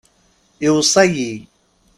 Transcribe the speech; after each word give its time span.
Iweṣṣa-yi. 0.67 1.31